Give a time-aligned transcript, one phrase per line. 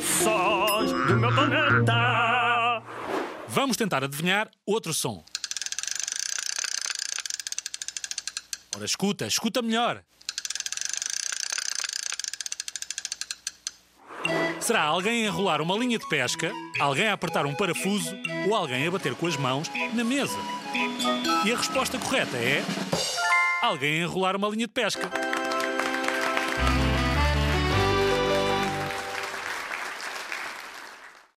[0.00, 2.82] Sons do meu planeta.
[3.48, 5.22] Vamos tentar adivinhar outro som.
[8.74, 10.02] Ora, escuta, escuta melhor.
[14.58, 18.16] Será alguém a enrolar uma linha de pesca, alguém a apertar um parafuso
[18.46, 20.38] ou alguém a bater com as mãos na mesa?
[21.44, 22.62] E a resposta correta é.
[23.60, 25.10] Alguém a enrolar uma linha de pesca.